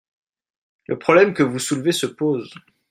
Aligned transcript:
Le 0.87 0.97
problème 0.97 1.35
que 1.35 1.43
vous 1.43 1.59
soulevez 1.59 1.91
se 1.91 2.07
pose. 2.07 2.51